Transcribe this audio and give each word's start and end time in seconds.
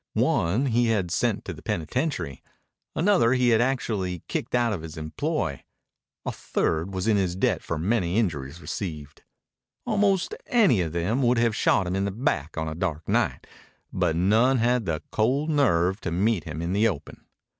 One 0.15 0.65
he 0.65 0.87
had 0.87 1.11
sent 1.11 1.45
to 1.45 1.53
the 1.53 1.61
penitentiary. 1.61 2.41
Another 2.95 3.33
he 3.33 3.49
had 3.49 3.61
actually 3.61 4.23
kicked 4.27 4.55
out 4.55 4.73
of 4.73 4.81
his 4.81 4.97
employ. 4.97 5.63
A 6.25 6.31
third 6.31 6.91
was 6.91 7.07
in 7.07 7.17
his 7.17 7.35
debt 7.35 7.61
for 7.61 7.77
many 7.77 8.17
injuries 8.17 8.59
received. 8.59 9.21
Almost 9.85 10.33
any 10.47 10.81
of 10.81 10.91
them 10.93 11.21
would 11.21 11.37
have 11.37 11.55
shot 11.55 11.85
him 11.85 11.95
in 11.95 12.05
the 12.05 12.09
back 12.11 12.57
on 12.57 12.67
a 12.67 12.73
dark 12.73 13.07
night, 13.07 13.45
but 13.93 14.15
none 14.15 14.57
had 14.57 14.87
the 14.87 15.03
cold 15.11 15.51
nerve 15.51 16.01
to 16.01 16.11
meet 16.11 16.45
him 16.45 16.63
in 16.63 16.73
the 16.73 16.87
open. 16.87 17.23